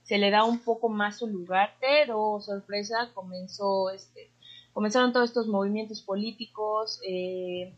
[0.02, 4.30] se le da un poco más su lugar, pero sorpresa comenzó este,
[4.72, 7.72] comenzaron todos estos movimientos políticos eh,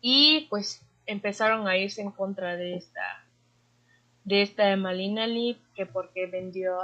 [0.00, 3.24] y pues empezaron a irse en contra de esta
[4.24, 6.78] de esta de Malinali, que porque vendió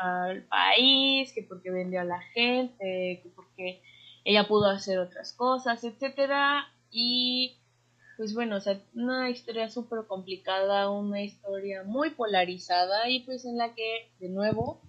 [0.00, 3.82] al país, que porque vendió a la gente, que porque
[4.24, 7.56] ella pudo hacer otras cosas, etcétera y
[8.16, 13.58] pues bueno, o sea, una historia súper complicada, una historia muy polarizada y pues en
[13.58, 14.80] la que de nuevo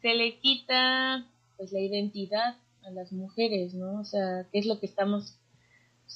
[0.00, 4.00] se le quita pues la identidad a las mujeres, ¿no?
[4.00, 5.36] O sea, qué es lo que estamos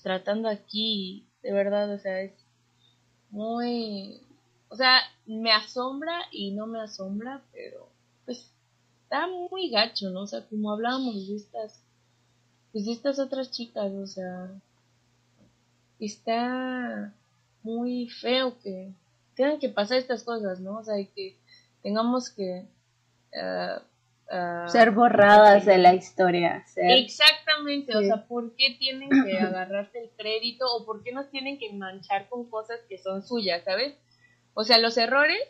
[0.03, 2.33] tratando aquí, de verdad, o sea, es
[3.31, 4.21] muy
[4.69, 7.88] o sea, me asombra y no me asombra, pero
[8.25, 8.51] pues
[9.03, 10.23] está muy gacho, ¿no?
[10.23, 11.81] O sea, como hablábamos de estas,
[12.77, 14.51] pues de estas otras chicas, o sea,
[15.99, 17.11] está
[17.62, 18.93] muy feo que
[19.35, 20.81] tengan que pasar estas cosas, ¿no?
[20.81, 21.39] O sea, que
[21.83, 22.67] tengamos que...
[23.33, 23.81] Uh,
[24.69, 26.67] ser borradas de la historia.
[26.77, 31.59] Exactamente, o sea, ¿por qué tienen que agarrarse el crédito o por qué nos tienen
[31.59, 33.95] que manchar con cosas que son suyas, ¿sabes?
[34.53, 35.41] O sea, los errores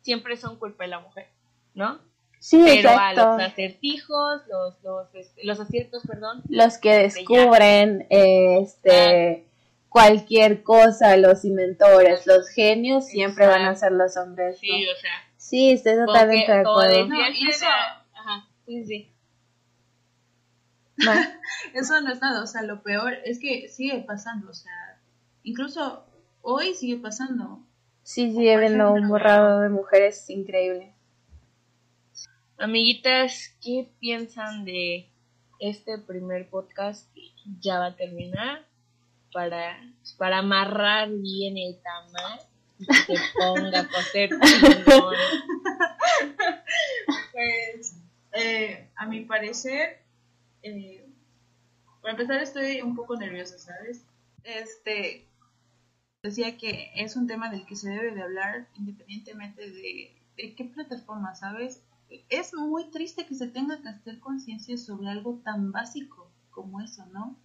[0.00, 1.26] siempre son culpa de la mujer,
[1.74, 2.00] ¿no?
[2.40, 6.42] Sí, Pero a los acertijos, los, los, este, los aciertos, perdón.
[6.48, 9.46] Los que descubren este
[9.90, 14.58] cualquier cosa, los inventores, los genios, siempre van a ser los hombres.
[14.58, 15.10] Sí, o sea.
[15.36, 17.08] Sí, estoy totalmente de acuerdo.
[17.08, 17.66] No, eso...
[18.14, 19.12] Ajá, sí, sí.
[21.74, 24.98] eso no es nada, o sea, lo peor es que sigue pasando, o sea,
[25.42, 26.06] incluso
[26.40, 27.60] hoy sigue pasando.
[28.02, 30.94] Sí, sigue habiendo un borrado de mujeres increíble.
[32.60, 35.08] Amiguitas, ¿qué piensan de
[35.60, 37.22] este primer podcast que
[37.58, 38.66] ya va a terminar?
[39.32, 39.80] Para,
[40.18, 42.40] para amarrar bien el tamal
[42.78, 44.28] y que se ponga a ser
[47.32, 47.96] Pues,
[48.32, 50.02] eh, a mi parecer,
[50.62, 51.08] eh,
[52.02, 54.04] para empezar estoy un poco nerviosa, ¿sabes?
[54.44, 55.26] Este,
[56.22, 61.34] decía que es un tema del que se debe de hablar independientemente de, qué plataforma,
[61.34, 61.82] ¿sabes?
[62.28, 67.06] Es muy triste que se tenga que hacer conciencia sobre algo tan básico como eso,
[67.06, 67.36] ¿no?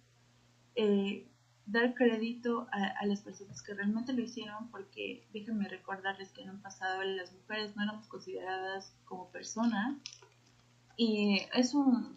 [0.74, 1.26] Eh,
[1.66, 6.60] dar crédito a, las personas que realmente lo hicieron porque déjenme recordarles que en un
[6.60, 9.96] pasado las mujeres no éramos consideradas como personas
[10.96, 12.16] y es un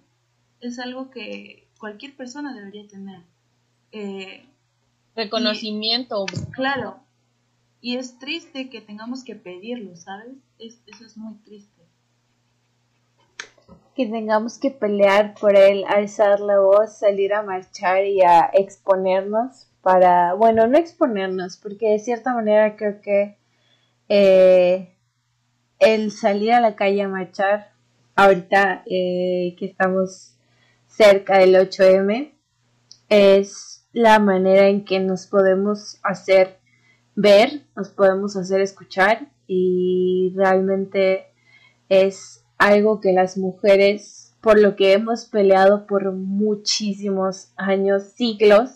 [0.61, 3.23] es algo que cualquier persona debería tener
[3.91, 4.45] eh,
[5.15, 6.25] reconocimiento.
[6.51, 6.99] claro.
[7.81, 10.35] Y es triste que tengamos que pedirlo, ¿sabes?
[10.59, 11.78] eso es muy triste.
[13.99, 19.67] Que tengamos que pelear por él, alzar la voz, salir a marchar y a exponernos
[19.81, 23.37] para, bueno, no exponernos, porque de cierta manera creo que
[24.07, 24.95] eh,
[25.79, 27.73] el salir a la calle a marchar,
[28.15, 30.33] ahorita eh, que estamos
[30.87, 32.31] cerca del 8M,
[33.09, 36.57] es la manera en que nos podemos hacer
[37.15, 41.33] ver, nos podemos hacer escuchar y realmente
[41.89, 48.69] es algo que las mujeres, por lo que hemos peleado por muchísimos años, siglos,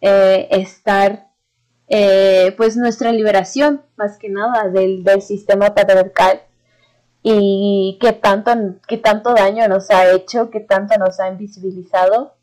[0.00, 1.28] eh, estar,
[1.88, 6.42] eh, pues nuestra liberación, más que nada, del, del sistema patriarcal
[7.22, 8.52] y que tanto,
[8.86, 12.34] que tanto daño nos ha hecho, que tanto nos ha invisibilizado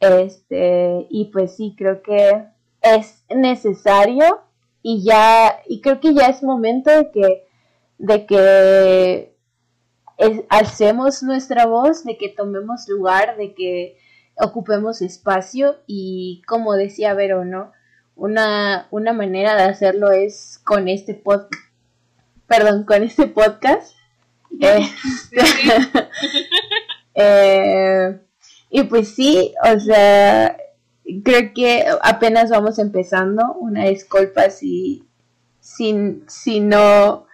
[0.00, 2.44] este, y pues sí, creo que
[2.82, 4.40] es necesario
[4.82, 7.46] y ya, y creo que ya es momento de que,
[7.98, 9.37] de que
[10.48, 13.96] alcemos nuestra voz, de que tomemos lugar, de que
[14.36, 17.72] ocupemos espacio y como decía Vero, ¿no?
[18.16, 21.62] Una, una manera de hacerlo es con este podcast,
[22.46, 23.94] perdón, con este podcast.
[27.14, 28.20] eh,
[28.70, 30.56] y pues sí, o sea,
[31.24, 33.54] creo que apenas vamos empezando.
[33.54, 35.06] Una disculpa si,
[35.60, 37.27] si, si no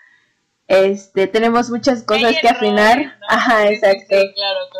[0.68, 3.18] este, tenemos muchas cosas que afinar.
[3.28, 4.16] Ajá, exacto.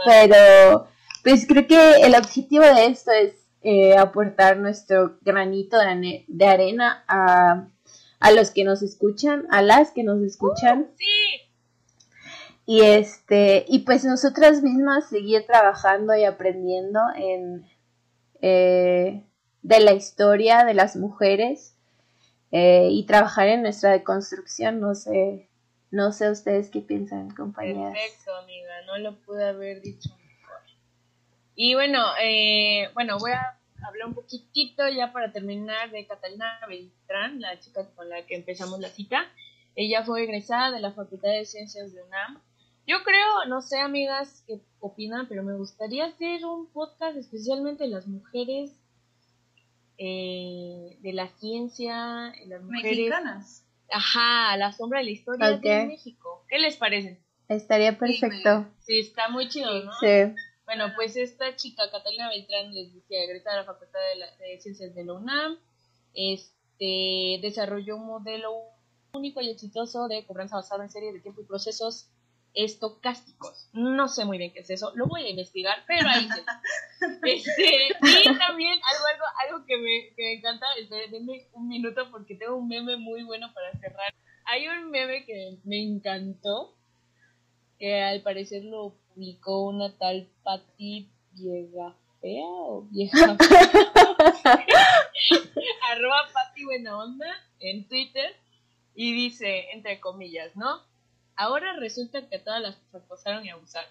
[0.05, 0.89] Pero
[1.23, 7.69] pues creo que el objetivo de esto es eh, aportar nuestro granito de, arena a,
[8.21, 10.81] a los que nos escuchan, a las que nos escuchan.
[10.81, 11.45] Uh, sí.
[12.67, 17.67] Y este, y pues nosotras mismas seguir trabajando y aprendiendo en
[18.41, 19.23] eh,
[19.63, 21.75] de la historia de las mujeres
[22.53, 25.49] eh, y trabajar en nuestra deconstrucción, no sé,
[25.95, 27.93] no sé ustedes qué piensan, compañeras.
[27.93, 30.61] Perfecto, amiga, no lo pude haber dicho mejor.
[31.55, 37.41] Y bueno, eh, bueno, voy a hablar un poquitito ya para terminar de Catalina Beltrán,
[37.41, 39.27] la chica con la que empezamos la cita.
[39.77, 42.41] Ella fue egresada de la Facultad de Ciencias de UNAM
[42.87, 47.91] yo creo, no sé, amigas, qué opinan, pero me gustaría hacer un podcast especialmente de
[47.91, 48.73] las mujeres
[49.97, 53.64] eh, de la ciencia, las mujeres mexicanas.
[53.95, 56.45] Ajá, la sombra de la historia de México.
[56.49, 57.23] ¿Qué les parece?
[57.49, 58.67] Estaría perfecto.
[58.81, 59.93] Sí, está muy chido, ¿no?
[60.01, 60.35] Sí.
[60.65, 63.99] Bueno, pues esta chica, Catalina Beltrán, les decía, egresada de la Facultad
[64.41, 65.59] de, de Ciencias de la UNAM,
[66.15, 68.53] este, desarrolló un modelo
[69.13, 72.09] único y exitoso de cobranza basada en serie de tiempo y procesos
[72.55, 73.69] estocásticos.
[73.73, 76.29] No sé muy bien qué es eso, lo voy a investigar, pero ahí
[77.23, 77.43] sí.
[77.45, 82.11] Este, y también algo, algo, algo que, me, que me encanta, este, denme un minuto
[82.11, 84.15] porque tengo un meme muy bueno para cerrar.
[84.47, 86.75] Hay un meme que me encantó,
[87.79, 93.37] que al parecer lo publicó una tal Patti Vieja Fea o Vieja
[95.91, 97.27] Arroba Patti Buena Onda
[97.59, 98.37] en Twitter
[98.95, 100.83] y dice, entre comillas, ¿no?
[101.37, 103.91] Ahora resulta que todas las acosaron y abusaron.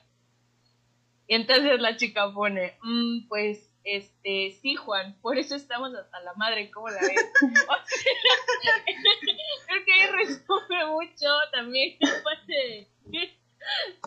[1.27, 6.33] Y entonces la chica pone, mm, pues, este, sí, Juan, por eso estamos hasta la
[6.35, 7.09] madre, ¿cómo la ves?
[9.67, 12.87] creo que ahí resume mucho también parte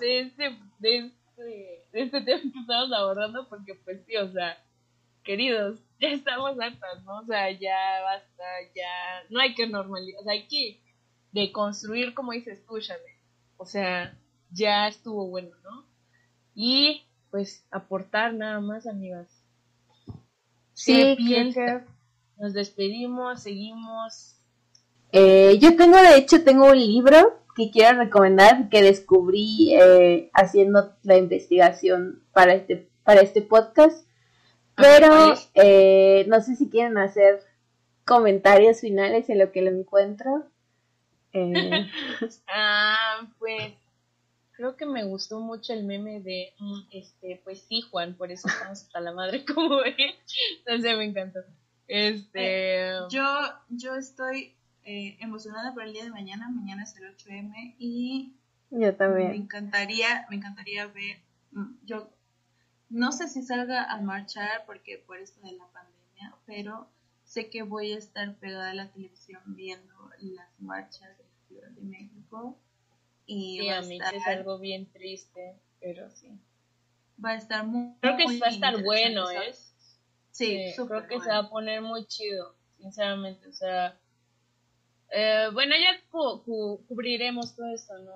[0.01, 4.59] de, este, de, este, de este tema que estamos abordando, porque pues sí, o sea,
[5.25, 7.19] queridos, ya estamos hartas, ¿no?
[7.19, 10.81] O sea, ya basta, ya, no hay que normalizar, o sea, hay que
[11.33, 12.81] deconstruir, como dices tú,
[13.57, 14.17] o sea,
[14.51, 15.85] ya estuvo bueno, ¿no?
[16.55, 19.29] Y pues aportar nada más, amigas.
[20.73, 21.17] Sí,
[22.39, 24.37] Nos despedimos, seguimos.
[25.13, 30.95] Eh, yo tengo, de hecho, tengo un libro que quiero recomendar que descubrí eh, haciendo
[31.03, 34.07] la investigación para este, para este podcast.
[34.75, 37.41] Pero eh, no sé si quieren hacer
[38.05, 40.45] comentarios finales en lo que lo encuentro.
[41.37, 41.91] Eh,
[42.49, 43.75] ah, pues
[44.53, 48.49] creo que me gustó mucho el meme de, mm, este, pues sí, Juan, por eso
[48.49, 49.97] estamos hasta la madre como ves.
[50.59, 51.41] Entonces me encantó.
[51.89, 53.25] Este, eh, yo,
[53.69, 56.49] yo estoy eh, emocionada por el día de mañana.
[56.49, 58.33] Mañana es el 8M y
[58.71, 59.31] yo también.
[59.31, 61.19] Me encantaría, me encantaría ver.
[61.53, 62.11] Mm, yo
[62.89, 66.89] no sé si salga a marchar porque por esto de la pandemia, pero
[67.25, 71.17] sé que voy a estar pegada a la televisión viendo las marchas
[71.67, 72.59] Ciudad de México.
[73.27, 76.31] Y sí, a, mí es algo bien triste, pero sí.
[77.23, 79.53] Va a estar muy Creo que va a estar bueno, ¿eh?
[80.31, 83.49] Sí, creo que se va a poner muy chido, sinceramente.
[83.49, 83.99] O sea,
[85.11, 88.13] eh, bueno, ya cubriremos todo esto, ¿no?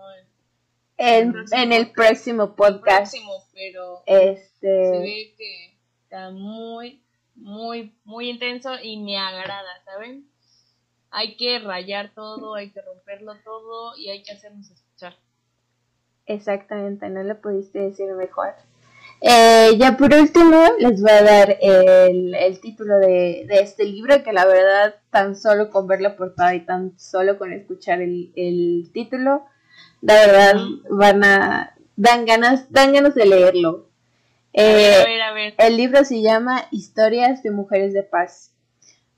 [0.98, 3.14] En, en, el próximo podcast.
[3.14, 4.84] El próximo, pero este...
[4.84, 7.02] se ve que está muy,
[7.36, 10.29] muy, muy intenso y me agrada, ¿saben?
[11.10, 15.16] Hay que rayar todo, hay que romperlo todo y hay que hacernos escuchar.
[16.26, 18.54] Exactamente, no lo pudiste decir mejor.
[19.22, 24.22] Eh, ya por último, les voy a dar el, el título de, de, este libro,
[24.22, 28.32] que la verdad, tan solo con ver la portada y tan solo con escuchar el,
[28.34, 29.44] el título,
[30.00, 30.54] la verdad,
[30.88, 33.88] van a, dan ganas, dan ganas de leerlo.
[34.54, 35.54] Eh, a ver, a ver.
[35.58, 38.52] El libro se llama Historias de Mujeres de Paz.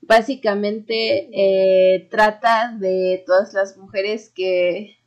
[0.05, 4.97] Básicamente eh, trata de todas las mujeres que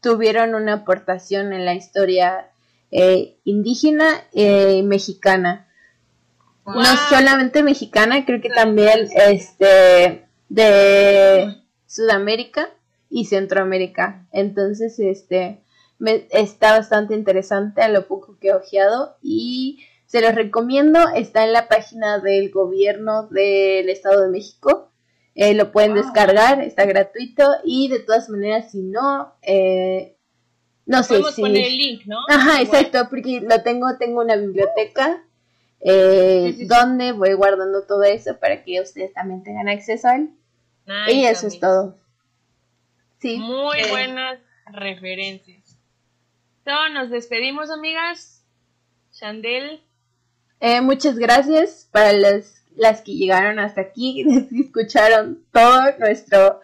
[0.00, 2.50] tuvieron una aportación en la historia
[2.90, 5.68] eh, indígena y mexicana.
[6.66, 12.68] No solamente mexicana, creo que también este de Sudamérica
[13.08, 14.26] y Centroamérica.
[14.32, 15.62] Entonces, este
[16.30, 19.80] está bastante interesante a lo poco que he ojeado y
[20.12, 21.00] se los recomiendo.
[21.16, 24.90] Está en la página del gobierno del Estado de México.
[25.34, 30.14] Eh, lo pueden descargar, está gratuito y de todas maneras si no, eh,
[30.84, 31.40] no sé si...
[31.40, 32.18] poner el link, ¿no?
[32.28, 35.24] Ajá, exacto, porque lo tengo, tengo una biblioteca
[35.80, 40.28] eh, donde voy guardando todo eso para que ustedes también tengan acceso a él.
[41.08, 41.96] y eso es todo.
[43.18, 43.38] Sí.
[43.38, 44.38] Muy buenas
[44.70, 45.62] referencias
[46.92, 48.44] nos despedimos, amigas.
[49.12, 49.82] Chandel.
[50.64, 56.60] Eh, muchas gracias para las, las que llegaron hasta aquí, que escucharon todo nuestro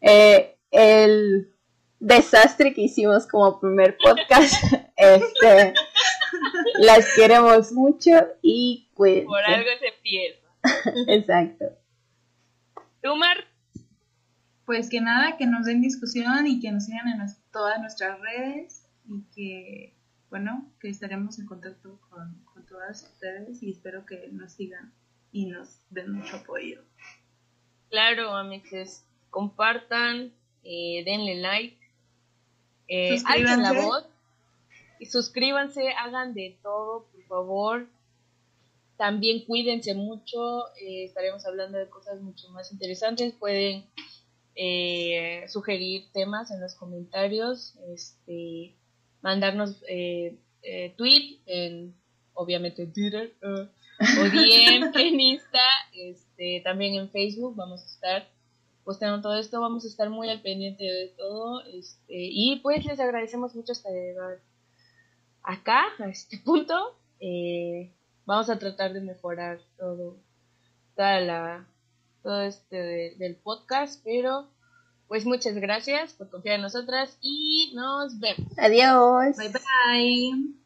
[0.00, 1.52] eh, el
[2.00, 4.54] desastre que hicimos como primer podcast.
[4.96, 5.74] este,
[6.78, 9.26] las queremos mucho y cuídense.
[9.26, 10.48] Por algo se empieza.
[11.12, 11.66] Exacto.
[13.02, 13.36] ¿Tú, Mar?
[14.64, 17.20] Pues que nada, que nos den discusión y que nos sigan en
[17.52, 19.94] todas nuestras redes y que,
[20.30, 24.92] bueno, que estaremos en contacto con, con todas ustedes y espero que nos sigan
[25.30, 26.80] y nos den mucho apoyo.
[27.90, 30.32] Claro, amixes, compartan,
[30.64, 31.78] eh, denle like,
[32.88, 34.06] eh, alcen la voz,
[34.98, 37.86] y suscríbanse, hagan de todo, por favor.
[38.96, 43.34] También cuídense mucho, eh, estaremos hablando de cosas mucho más interesantes.
[43.34, 43.84] Pueden
[44.54, 48.76] eh, sugerir temas en los comentarios, este,
[49.22, 51.94] mandarnos eh, eh, tweet en,
[52.42, 53.68] obviamente en Twitter, eh,
[54.20, 55.60] o DM en Insta,
[55.94, 58.28] este, también en Facebook vamos a estar
[58.84, 62.98] posteando todo esto, vamos a estar muy al pendiente de todo, este, y pues les
[62.98, 64.40] agradecemos mucho hasta llegar
[65.42, 66.74] acá, a este punto,
[67.20, 67.92] eh,
[68.26, 70.16] vamos a tratar de mejorar todo,
[70.96, 71.66] toda la,
[72.22, 74.48] todo este de- del podcast, pero
[75.08, 78.50] pues muchas gracias por confiar en nosotras y nos vemos.
[78.58, 79.36] Adiós.
[79.36, 80.61] Bye bye.